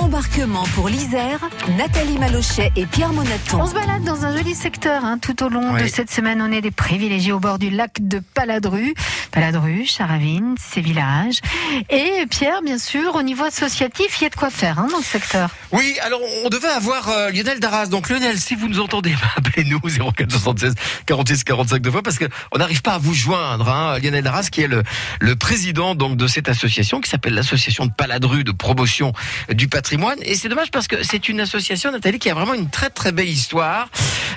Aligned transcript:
Embarquement 0.00 0.64
pour 0.74 0.88
l'Isère, 0.88 1.40
Nathalie 1.76 2.16
Malochet 2.18 2.72
et 2.74 2.86
Pierre 2.86 3.12
Monaton. 3.12 3.60
On 3.60 3.66
se 3.66 3.74
balade 3.74 4.02
dans 4.02 4.24
un 4.24 4.34
joli 4.34 4.54
secteur 4.54 5.04
hein, 5.04 5.18
tout 5.18 5.44
au 5.44 5.50
long 5.50 5.74
de 5.74 5.86
cette 5.86 6.10
semaine. 6.10 6.40
On 6.40 6.50
est 6.50 6.62
des 6.62 6.70
privilégiés 6.70 7.32
au 7.32 7.38
bord 7.38 7.58
du 7.58 7.68
lac 7.68 7.92
de 8.00 8.20
Paladru. 8.34 8.94
Paladru, 9.30 9.84
Charavine, 9.86 10.54
ses 10.58 10.80
villages. 10.80 11.40
Et 11.88 12.26
Pierre, 12.28 12.62
bien 12.62 12.78
sûr, 12.78 13.14
au 13.14 13.22
niveau 13.22 13.44
associatif, 13.44 14.20
il 14.20 14.24
y 14.24 14.26
a 14.26 14.30
de 14.30 14.34
quoi 14.34 14.50
faire 14.50 14.78
hein, 14.78 14.88
dans 14.90 14.98
le 14.98 15.04
secteur. 15.04 15.50
Oui, 15.72 15.96
alors 16.02 16.20
on 16.44 16.48
devait 16.48 16.68
avoir 16.68 17.08
euh, 17.08 17.30
Lionel 17.30 17.60
Darras. 17.60 17.86
Donc 17.86 18.08
Lionel, 18.08 18.38
si 18.38 18.54
vous 18.54 18.68
nous 18.68 18.80
entendez, 18.80 19.14
appelez-nous 19.36 19.80
0476 19.80 20.74
46 21.06 21.44
45 21.44 21.82
deux 21.82 21.90
fois 21.90 22.02
parce 22.02 22.18
qu'on 22.18 22.58
n'arrive 22.58 22.82
pas 22.82 22.94
à 22.94 22.98
vous 22.98 23.14
joindre. 23.14 23.68
Hein. 23.68 23.98
Lionel 24.00 24.24
Darras 24.24 24.48
qui 24.50 24.62
est 24.62 24.68
le, 24.68 24.82
le 25.20 25.36
président 25.36 25.94
donc 25.94 26.16
de 26.16 26.26
cette 26.26 26.48
association 26.48 27.00
qui 27.00 27.08
s'appelle 27.08 27.34
l'association 27.34 27.86
de 27.86 27.92
Paladru 27.92 28.42
de 28.44 28.52
promotion 28.52 29.12
du 29.50 29.68
patrimoine. 29.68 30.18
Et 30.22 30.34
c'est 30.34 30.48
dommage 30.48 30.70
parce 30.70 30.88
que 30.88 31.04
c'est 31.04 31.28
une 31.28 31.40
association, 31.40 31.92
Nathalie, 31.92 32.18
qui 32.18 32.30
a 32.30 32.34
vraiment 32.34 32.54
une 32.54 32.68
très 32.68 32.90
très 32.90 33.12
belle 33.12 33.28
histoire. 33.28 33.88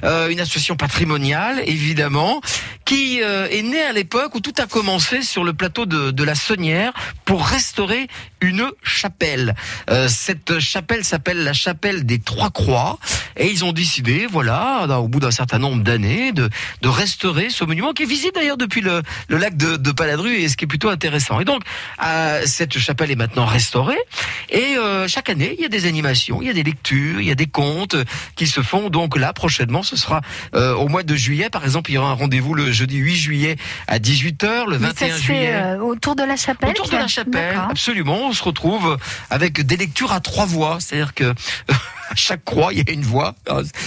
Euh, 0.03 0.29
une 0.29 0.39
association 0.39 0.75
patrimoniale, 0.75 1.61
évidemment, 1.65 2.41
qui 2.85 3.21
euh, 3.23 3.47
est 3.49 3.63
née 3.63 3.81
à 3.81 3.93
l'époque 3.93 4.35
où 4.35 4.39
tout 4.39 4.53
a 4.57 4.65
commencé 4.65 4.82
sur 5.21 5.45
le 5.45 5.53
plateau 5.53 5.85
de, 5.85 6.23
la 6.23 6.35
Saunière 6.35 6.91
pour 7.25 7.45
restaurer 7.45 8.07
une 8.41 8.69
chapelle. 8.83 9.55
Euh, 9.89 10.09
cette 10.09 10.59
chapelle 10.59 11.05
s'appelle 11.05 11.43
la 11.43 11.53
chapelle 11.53 12.05
des 12.05 12.19
Trois 12.19 12.49
Croix. 12.49 12.99
Et 13.37 13.49
ils 13.49 13.65
ont 13.65 13.73
décidé, 13.73 14.27
voilà, 14.29 14.85
au 14.99 15.07
bout 15.07 15.19
d'un 15.19 15.31
certain 15.31 15.59
nombre 15.59 15.83
d'années, 15.83 16.31
de, 16.31 16.49
de 16.81 16.87
restaurer 16.87 17.49
ce 17.49 17.63
monument 17.63 17.93
qui 17.93 18.03
est 18.03 18.07
visible 18.07 18.33
d'ailleurs 18.35 18.57
depuis 18.57 18.81
le, 18.81 19.01
le 19.27 19.37
lac 19.37 19.57
de, 19.57 19.77
de, 19.77 19.91
Paladru 19.91 20.33
et 20.33 20.49
ce 20.49 20.57
qui 20.57 20.65
est 20.65 20.67
plutôt 20.67 20.89
intéressant. 20.89 21.39
Et 21.39 21.45
donc, 21.45 21.61
euh, 22.03 22.41
cette 22.45 22.77
chapelle 22.77 23.11
est 23.11 23.15
maintenant 23.15 23.45
restaurée. 23.45 23.97
Et 24.49 24.77
euh, 24.77 25.07
chaque 25.07 25.29
année, 25.29 25.55
il 25.57 25.61
y 25.61 25.65
a 25.65 25.69
des 25.69 25.85
animations, 25.85 26.41
il 26.41 26.47
y 26.47 26.49
a 26.49 26.53
des 26.53 26.63
lectures, 26.63 27.21
il 27.21 27.27
y 27.27 27.31
a 27.31 27.35
des 27.35 27.47
contes 27.47 27.95
qui 28.35 28.47
se 28.47 28.61
font. 28.61 28.89
Donc 28.89 29.17
là, 29.17 29.33
prochainement, 29.33 29.83
ce 29.83 29.95
sera 29.95 30.21
euh, 30.55 30.73
au 30.73 30.87
mois 30.87 31.03
de 31.03 31.15
juillet, 31.15 31.49
par 31.49 31.63
exemple, 31.63 31.91
il 31.91 31.95
y 31.95 31.97
aura 31.97 32.09
un 32.09 32.13
rendez-vous 32.13 32.53
le 32.53 32.71
jeudi 32.71 32.97
8 32.97 33.15
juillet 33.15 33.55
à 33.87 33.99
18h, 33.99 34.69
le 34.69 34.77
21 34.77 34.93
ça 34.93 35.15
se 35.15 35.21
juillet. 35.21 35.47
Fait, 35.47 35.53
euh, 35.53 35.79
autour 35.79 36.15
de 36.15 36.23
la 36.23 36.35
chapelle 36.35 36.69
Autour 36.69 36.89
de 36.89 36.97
la 36.97 37.07
chapelle, 37.07 37.59
absolument. 37.69 38.27
On 38.27 38.33
se 38.33 38.43
retrouve 38.43 38.97
avec 39.29 39.61
des 39.61 39.77
lectures 39.77 40.11
à 40.11 40.19
trois 40.19 40.45
voix. 40.45 40.77
C'est-à-dire 40.79 41.13
que 41.13 41.33
chaque 42.15 42.43
croix, 42.43 42.73
il 42.73 42.79
y 42.79 42.89
a 42.89 42.91
une 42.91 43.03
voix. 43.03 43.35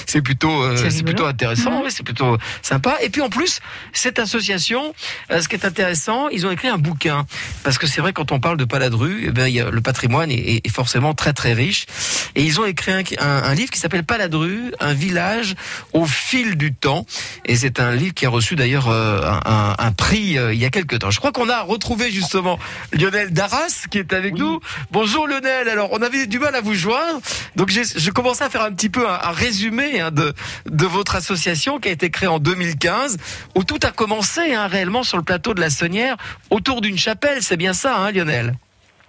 C'est 0.07 0.23
plutôt, 0.23 0.63
euh, 0.63 0.77
c'est 0.91 1.03
plutôt 1.03 1.27
intéressant, 1.27 1.85
mmh. 1.85 1.91
c'est 1.91 2.03
plutôt 2.03 2.39
sympa. 2.63 2.97
Et 3.03 3.11
puis 3.11 3.23
en 3.23 3.29
plus, 3.29 3.61
cette 3.93 4.19
association, 4.19 4.95
euh, 5.31 5.41
ce 5.41 5.49
qui 5.49 5.57
est 5.57 5.65
intéressant, 5.65 6.29
ils 6.29 6.47
ont 6.47 6.51
écrit 6.51 6.69
un 6.69 6.79
bouquin. 6.79 7.27
Parce 7.63 7.79
que 7.79 7.87
c'est 7.87 8.01
vrai, 8.01 8.13
quand 8.13 8.33
on 8.33 8.41
parle 8.41 8.57
de 8.57 8.65
Paladru, 8.65 9.25
eh 9.27 9.31
bien, 9.31 9.47
il 9.47 9.55
y 9.55 9.61
a, 9.61 9.71
le 9.71 9.81
patrimoine 9.81 10.31
est, 10.31 10.61
est, 10.65 10.69
forcément 10.69 11.15
très 11.15 11.33
très 11.33 11.53
riche. 11.53 11.87
Et 12.35 12.43
ils 12.43 12.61
ont 12.61 12.65
écrit 12.65 12.93
un, 12.93 13.03
un, 13.21 13.43
un 13.45 13.55
livre 13.55 13.71
qui 13.71 13.79
s'appelle 13.79 14.05
Paladru, 14.05 14.73
un 14.81 14.95
village 14.95 15.55
au 15.93 16.07
fil 16.07 16.57
du 16.57 16.75
temps. 16.75 17.07
Et 17.45 17.57
c'est 17.57 17.81
un 17.81 17.93
livre 17.93 18.15
qui 18.15 18.27
a 18.27 18.31
reçu 18.31 18.57
d'ailleurs 18.57 18.89
euh, 18.89 19.23
un, 19.45 19.75
un, 19.79 19.93
prix 19.93 20.37
il 20.53 20.59
y 20.59 20.65
a 20.65 20.71
quelques 20.71 20.99
temps. 20.99 21.11
Je 21.11 21.19
crois 21.19 21.33
qu'on 21.33 21.49
a 21.49 21.63
retrouvé 21.63 22.11
justement 22.11 22.59
Lionel 22.93 23.33
Darras 23.33 23.87
qui 23.91 23.99
est 23.99 24.13
avec 24.13 24.35
oui. 24.35 24.41
nous. 24.41 24.61
Bonjour 24.91 25.27
Lionel. 25.27 25.69
Alors, 25.69 25.91
on 25.93 26.03
avait 26.03 26.27
du 26.27 26.39
mal 26.39 26.55
à 26.55 26.61
vous 26.61 26.75
joindre. 26.75 27.21
Donc, 27.55 27.71
je 27.71 28.11
commençais 28.17 28.45
à 28.45 28.51
faire 28.51 28.63
un 28.63 28.73
petit 28.73 28.89
peu 28.89 29.07
un, 29.07 29.13
un 29.13 29.31
résumé 29.31 30.01
hein, 30.01 30.11
de, 30.11 30.33
de 30.65 30.87
votre 30.87 31.17
association 31.17 31.79
qui 31.79 31.91
a 31.91 31.93
été 31.93 32.09
créée 32.09 32.29
en 32.29 32.39
2015, 32.39 33.19
où 33.55 33.63
tout 33.63 33.79
a 33.83 33.91
commencé 33.91 34.55
hein, 34.55 34.67
réellement 34.69 35.03
sur 35.03 35.19
le 35.19 35.23
plateau 35.23 35.53
de 35.53 35.61
la 35.61 35.69
Saunière, 35.69 36.17
autour 36.49 36.81
d'une 36.81 36.97
chapelle. 36.97 37.43
C'est 37.43 37.59
bien 37.59 37.75
ça, 37.75 37.99
hein, 37.99 38.11
Lionel? 38.11 38.55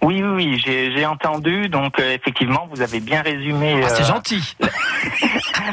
Oui, 0.02 0.22
oui, 0.22 0.60
oui, 0.64 0.92
j'ai 0.94 1.06
entendu. 1.06 1.68
Donc, 1.68 1.98
euh, 1.98 2.14
effectivement, 2.14 2.68
vous 2.72 2.82
avez 2.82 3.00
bien 3.00 3.22
résumé. 3.22 3.80
Ah, 3.82 3.88
c'est 3.88 4.02
euh, 4.02 4.06
gentil. 4.06 4.56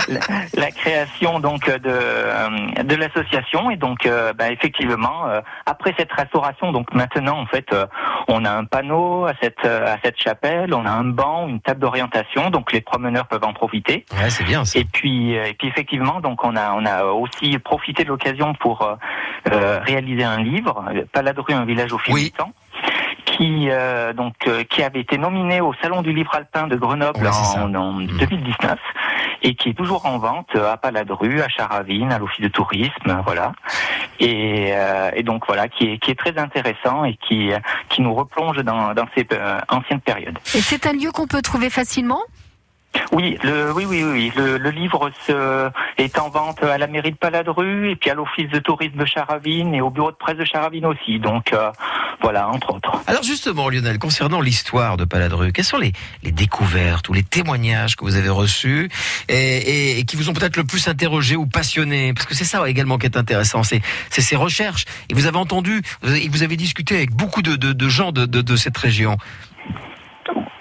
La, 0.08 0.20
la, 0.56 0.72
création 0.72 1.40
donc 1.40 1.66
de 1.68 1.90
euh, 1.90 2.84
de 2.84 2.96
l'association 2.96 3.70
et 3.72 3.78
donc 3.78 4.06
euh, 4.06 4.34
bah, 4.34 4.52
effectivement 4.52 5.28
euh, 5.28 5.42
après 5.66 5.94
cette 5.98 6.12
restauration 6.12 6.72
donc 6.72 6.94
maintenant 6.94 7.40
en 7.40 7.46
fait 7.46 7.68
on 8.28 8.46
a 8.46 8.52
un 8.52 8.66
panneau 8.66 9.26
à 9.26 9.34
cette 9.42 9.66
à 9.66 9.98
cette 10.04 10.20
chapelle, 10.20 10.74
on 10.74 10.86
a 10.86 10.92
un 10.92 11.06
banc, 11.06 11.48
une 11.48 11.60
table 11.62 11.80
d'orientation 11.80 12.50
donc 12.50 12.72
les 12.72 12.82
promeneurs 12.82 13.28
peuvent 13.28 13.44
en 13.44 13.54
profiter. 13.54 14.06
Ouais, 14.14 14.30
c'est 14.30 14.44
bien. 14.44 14.66
Ça. 14.66 14.80
Et 14.80 14.86
puis 14.86 15.34
et 15.34 15.54
puis 15.54 15.68
effectivement 15.68 16.22
donc 16.22 16.44
on 16.44 16.56
a 16.56 16.74
on 16.74 16.86
a 16.86 17.06
aussi 17.06 17.58
profité 17.60 18.04
de 18.04 18.10
l'occasion 18.10 18.54
pour 18.56 18.88
réaliser 19.46 20.24
un 20.24 20.42
livre, 20.42 20.84
Paladru 21.12 21.54
un 21.54 21.66
village 21.66 21.94
au 21.94 22.00
fil 22.00 22.14
oui. 22.14 22.24
du 22.26 22.32
temps 22.32 22.54
qui 23.26 23.70
euh, 23.70 24.14
donc 24.14 24.36
euh, 24.48 24.64
qui 24.64 24.84
avait 24.84 25.02
été 25.02 25.18
nominé 25.18 25.62
au 25.62 25.74
Salon 25.82 26.02
du 26.02 26.14
Livre 26.14 26.34
Alpin 26.34 26.68
de 26.68 26.76
Grenoble 26.76 27.28
en, 27.28 27.74
en 27.74 27.94
mmh. 27.94 28.08
2019 29.46 29.50
et 29.50 29.56
qui 29.56 29.70
est 29.70 29.74
toujours 29.74 30.06
en 30.06 30.18
vente 30.18 30.56
à 30.56 30.76
Paladru, 30.78 31.42
à 31.42 31.48
Charavine, 31.48 32.12
à 32.12 32.18
l'Office 32.18 32.42
de 32.42 32.48
tourisme, 32.48 33.22
voilà. 33.24 33.54
Et, 34.20 34.70
euh, 34.72 35.12
et, 35.16 35.24
donc 35.24 35.44
voilà, 35.46 35.68
qui 35.68 35.86
est 35.86 35.98
qui 36.00 36.12
est 36.12 36.16
très 36.16 36.38
intéressant 36.38 37.06
et 37.06 37.16
qui 37.28 37.52
qui 37.90 38.02
nous 38.02 38.14
replonge 38.14 38.58
dans 38.58 38.94
dans 38.94 39.06
ces 39.16 39.28
euh, 39.34 39.60
anciennes 39.70 40.02
périodes. 40.02 40.38
Et 40.56 40.62
c'est 40.62 40.86
un 40.88 40.94
lieu 40.94 41.12
qu'on 41.12 41.28
peut 41.28 41.42
trouver 41.42 41.70
facilement? 41.70 42.22
Oui, 43.12 43.38
le, 43.44 43.72
oui, 43.74 43.86
oui, 43.86 44.04
oui. 44.04 44.32
Le, 44.36 44.70
livre 44.70 45.10
est 45.98 46.20
en 46.20 46.30
vente 46.30 46.64
à 46.64 46.78
la 46.78 46.88
mairie 46.88 47.12
de 47.12 47.18
Paladru 47.18 47.92
et 47.92 47.96
puis 47.96 48.10
à 48.10 48.14
l'office 48.14 48.50
de 48.50 48.60
tourisme 48.60 48.98
de 48.98 49.06
Charavine 49.06 49.74
et 49.74 49.82
au 49.82 49.90
bureau 49.90 50.12
de 50.12 50.16
presse 50.16 50.38
de 50.38 50.46
Charavine 50.46 50.86
aussi. 50.86 51.20
Donc 51.20 51.54
euh, 51.54 51.72
voilà, 52.22 52.50
entre 52.50 52.74
autres. 52.74 52.92
Alors 53.08 53.24
justement, 53.24 53.70
Lionel, 53.70 54.00
concernant 54.00 54.42
l'histoire 54.42 54.98
de 54.98 55.06
Paladru, 55.06 55.52
quelles 55.52 55.66
sont 55.66 55.78
les, 55.78 55.94
découvertes 56.24 57.08
ou 57.10 57.14
les 57.14 57.24
témoignages 57.24 57.96
que 57.96 58.04
vous 58.04 58.16
avez 58.16 58.30
reçus 58.30 58.90
et, 59.30 60.04
qui 60.06 60.16
vous 60.16 60.30
ont 60.30 60.34
peut-être 60.34 60.58
le 60.58 60.66
plus 60.66 60.88
interrogé 60.88 61.36
ou 61.36 61.46
passionné? 61.46 62.14
Parce 62.14 62.26
que 62.26 62.36
c'est 62.36 62.46
ça 62.46 62.68
également 62.68 62.98
qui 62.98 63.06
est 63.06 63.18
intéressant, 63.18 63.64
c'est 63.64 63.82
ces 64.10 64.36
recherches. 64.36 64.86
Et 65.10 65.14
vous 65.14 65.28
avez 65.28 65.38
entendu, 65.38 65.82
et 66.06 66.28
vous 66.30 66.44
avez 66.44 66.58
discuté 66.58 66.96
avec 66.96 67.12
beaucoup 67.12 67.42
de, 67.42 67.90
gens 67.90 68.12
de 68.12 68.56
cette 68.56 68.78
région. 68.78 69.18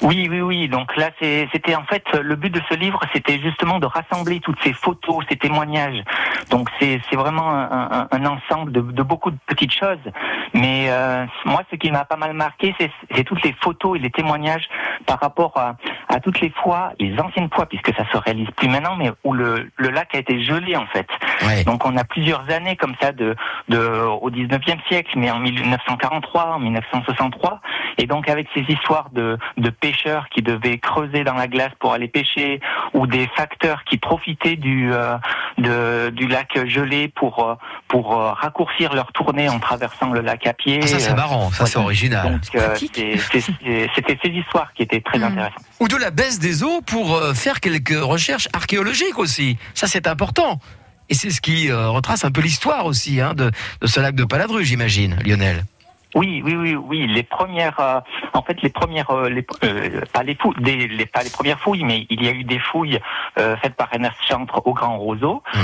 Oui, 0.04 0.28
oui, 0.30 0.42
oui. 0.42 0.68
Donc 0.68 0.94
là, 0.96 1.10
c'était 1.18 1.74
en 1.74 1.84
fait 1.84 2.04
le 2.12 2.36
but 2.36 2.50
de 2.50 2.60
ce 2.68 2.74
livre, 2.74 3.00
c'était 3.14 3.40
justement 3.40 3.78
de 3.78 3.86
rassembler 3.86 4.38
toutes 4.40 4.62
ces 4.62 4.74
photos, 4.74 5.24
ces 5.30 5.36
témoignages. 5.36 6.04
Donc 6.50 6.68
c'est 6.78 7.00
vraiment 7.12 7.50
un, 7.50 8.26
ensemble 8.26 8.70
de, 8.70 8.82
de, 8.82 9.02
beaucoup 9.02 9.30
de 9.30 9.38
petites 9.46 9.72
choses. 9.72 10.04
Mais 10.52 10.86
euh, 10.90 11.24
moi, 11.46 11.62
ce 11.70 11.76
qui 11.76 11.90
m'a 11.90 12.04
pas 12.04 12.16
mal 12.16 12.34
marqué, 12.34 12.74
c'est 12.78 13.24
toutes 13.24 13.42
les 13.44 13.54
photos 13.62 13.96
et 13.96 13.98
les 13.98 14.10
témoignages 14.10 14.68
par 15.06 15.18
rapport 15.20 15.56
à, 15.56 15.76
à, 16.08 16.20
toutes 16.20 16.40
les 16.40 16.50
fois, 16.50 16.92
les 16.98 17.18
anciennes 17.18 17.48
fois, 17.52 17.66
puisque 17.66 17.94
ça 17.94 18.04
se 18.10 18.16
réalise 18.16 18.48
plus 18.56 18.68
maintenant, 18.68 18.96
mais 18.96 19.10
où 19.24 19.32
le, 19.32 19.70
le 19.76 19.90
lac 19.90 20.14
a 20.14 20.18
été 20.18 20.42
gelé 20.42 20.76
en 20.76 20.86
fait. 20.86 21.06
Ouais. 21.46 21.64
Donc 21.64 21.84
on 21.84 21.96
a 21.96 22.04
plusieurs 22.04 22.50
années 22.50 22.76
comme 22.76 22.94
ça 23.00 23.12
de, 23.12 23.34
de 23.68 23.78
au 23.78 24.30
19e 24.30 24.86
siècle, 24.88 25.12
mais 25.16 25.30
en 25.30 25.38
1943, 25.38 26.54
en 26.54 26.58
1963, 26.58 27.60
et 27.98 28.06
donc 28.06 28.28
avec 28.28 28.48
ces 28.54 28.62
histoires 28.62 29.10
de, 29.10 29.38
de 29.56 29.70
pêcheurs 29.70 30.28
qui 30.28 30.42
devaient 30.42 30.78
creuser 30.78 31.24
dans 31.24 31.34
la 31.34 31.48
glace 31.48 31.72
pour 31.78 31.92
aller 31.92 32.08
pêcher, 32.08 32.60
ou 32.92 33.06
des 33.06 33.26
facteurs 33.36 33.84
qui 33.84 33.98
profitaient 33.98 34.56
du, 34.56 34.92
euh, 34.92 35.16
de, 35.58 36.10
du 36.10 36.26
lac 36.26 36.58
gelé 36.66 37.08
pour, 37.08 37.48
euh, 37.48 37.54
pour 37.88 38.18
euh, 38.18 38.32
raccourcir 38.32 38.94
leur 38.94 39.12
tournée 39.12 39.48
en 39.48 39.58
traversant 39.58 40.10
le 40.10 40.20
lac 40.20 40.46
à 40.46 40.52
pied. 40.52 40.80
Ah, 40.82 40.86
ça 40.86 40.98
c'est 40.98 41.14
marrant, 41.14 41.50
ça 41.52 41.66
c'est 41.66 41.78
original. 41.78 42.40
euh, 42.54 42.74
C'était 42.76 44.18
ces 44.22 44.28
histoires 44.30 44.72
qui 44.74 44.82
étaient 44.82 45.00
très 45.00 45.18
mmh. 45.18 45.24
intéressantes. 45.24 45.64
Ou 45.80 45.88
de 45.88 45.96
la 45.96 46.10
baisse 46.10 46.38
des 46.38 46.62
eaux 46.62 46.80
pour 46.82 47.20
faire 47.34 47.60
quelques 47.60 47.98
recherches 48.00 48.48
archéologiques 48.52 49.18
aussi. 49.18 49.58
Ça 49.74 49.86
c'est 49.86 50.06
important. 50.06 50.58
Et 51.10 51.14
c'est 51.14 51.30
ce 51.30 51.40
qui 51.40 51.70
euh, 51.70 51.88
retrace 51.90 52.24
un 52.24 52.30
peu 52.30 52.40
l'histoire 52.40 52.86
aussi 52.86 53.20
hein, 53.20 53.34
de, 53.34 53.50
de, 53.80 53.86
ce 53.86 54.00
lac 54.00 54.14
de 54.14 54.24
Paladru, 54.24 54.64
j'imagine, 54.64 55.18
Lionel. 55.24 55.64
Oui, 56.14 56.42
oui, 56.44 56.54
oui, 56.54 56.74
oui. 56.74 57.06
Les 57.06 57.22
premières, 57.22 57.78
euh, 57.80 58.00
en 58.32 58.42
fait, 58.42 58.60
les 58.62 58.70
premières, 58.70 59.10
euh, 59.10 59.28
les, 59.28 59.44
euh, 59.64 60.00
pas 60.12 60.22
les 60.22 60.36
fouilles, 60.36 60.54
des, 60.60 60.86
les, 60.86 61.06
pas 61.06 61.22
les 61.22 61.30
premières 61.30 61.58
fouilles, 61.60 61.84
mais 61.84 62.06
il 62.08 62.22
y 62.22 62.28
a 62.28 62.32
eu 62.32 62.44
des 62.44 62.58
fouilles 62.58 63.00
euh, 63.38 63.56
faites 63.56 63.74
par 63.74 63.88
Ernest 63.92 64.14
Chantre 64.28 64.62
au 64.64 64.74
Grand 64.74 64.98
Roseau, 64.98 65.42
mmh. 65.54 65.58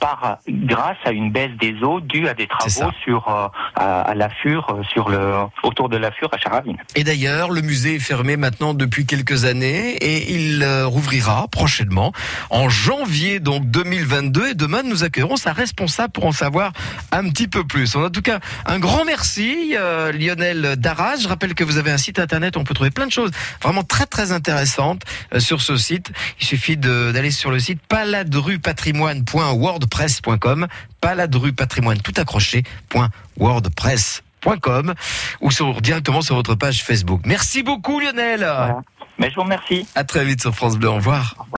par 0.00 0.38
grâce 0.48 0.96
à 1.04 1.10
une 1.10 1.30
baisse 1.30 1.50
des 1.58 1.82
eaux 1.82 2.00
due 2.00 2.28
à 2.28 2.34
des 2.34 2.46
travaux 2.46 2.92
sur 3.02 3.28
à, 3.28 3.50
à 3.74 4.14
l'affure, 4.14 4.78
sur 4.88 5.08
le 5.08 5.32
autour 5.62 5.88
de 5.88 5.96
l'affure 5.96 6.28
à 6.32 6.38
Charavine. 6.38 6.76
Et 6.94 7.04
d'ailleurs, 7.04 7.50
le 7.50 7.60
musée 7.60 7.96
est 7.96 8.00
fermé 8.00 8.36
maintenant 8.36 8.74
depuis 8.74 9.06
quelques 9.06 9.44
années 9.44 9.96
et 9.96 10.32
il 10.32 10.64
rouvrira 10.84 11.48
prochainement 11.48 12.12
en 12.50 12.68
janvier 12.68 13.40
donc 13.40 13.66
2022. 13.66 14.50
Et 14.50 14.54
demain, 14.54 14.82
nous 14.82 15.04
accueillerons 15.04 15.36
sa 15.36 15.52
responsable 15.52 16.12
pour 16.12 16.26
en 16.26 16.32
savoir 16.32 16.72
un 17.10 17.28
petit 17.28 17.48
peu 17.48 17.64
plus. 17.64 17.96
En 17.96 18.10
tout 18.10 18.22
cas, 18.22 18.40
un 18.66 18.78
grand 18.78 19.04
merci. 19.04 19.71
Euh, 19.76 20.12
Lionel 20.12 20.76
Darras. 20.76 21.16
Je 21.16 21.26
rappelle 21.28 21.54
que 21.54 21.64
vous 21.64 21.78
avez 21.78 21.90
un 21.90 21.98
site 21.98 22.18
internet 22.18 22.56
où 22.56 22.60
on 22.60 22.64
peut 22.64 22.74
trouver 22.74 22.90
plein 22.90 23.06
de 23.06 23.12
choses 23.12 23.30
vraiment 23.62 23.84
très 23.84 24.06
très 24.06 24.32
intéressantes 24.32 25.02
euh, 25.34 25.40
sur 25.40 25.62
ce 25.62 25.76
site. 25.76 26.12
Il 26.40 26.46
suffit 26.46 26.76
d'aller 26.76 27.30
sur 27.30 27.50
le 27.50 27.58
site 27.58 27.80
paladrupatrimoine.wordpress.com 27.88 30.66
paladrupatrimoine 31.00 32.00
tout 32.00 32.14
ou 35.40 35.50
sur, 35.50 35.80
directement 35.80 36.22
sur 36.22 36.34
votre 36.34 36.54
page 36.54 36.82
Facebook. 36.82 37.22
Merci 37.24 37.62
beaucoup 37.62 38.00
Lionel. 38.00 38.40
Voilà. 38.40 38.80
Mais 39.18 39.30
je 39.30 39.36
vous 39.36 39.42
remercie. 39.42 39.86
À 39.94 40.04
très 40.04 40.24
vite 40.24 40.40
sur 40.40 40.54
France 40.54 40.78
Bleu. 40.78 40.88
Au 40.88 40.96
revoir. 40.96 41.46